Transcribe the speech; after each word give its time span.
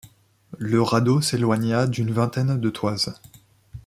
Le 0.57 0.81
radeau 0.81 1.21
s’éloigna 1.21 1.85
d’une 1.85 2.09
vingtaine 2.11 2.59
de 2.59 2.69
toises. 2.71 3.13